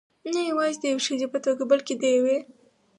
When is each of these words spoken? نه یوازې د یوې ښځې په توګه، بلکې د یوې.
نه 0.33 0.41
یوازې 0.49 0.77
د 0.79 0.83
یوې 0.91 1.01
ښځې 1.07 1.27
په 1.33 1.39
توګه، 1.45 1.63
بلکې 1.71 1.93
د 1.97 2.03
یوې. 2.15 2.37